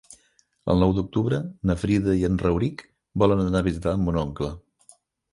[0.73, 1.41] El nou d'octubre
[1.71, 2.81] na Frida i en Rauric
[3.25, 4.49] volen anar a visitar mon oncle.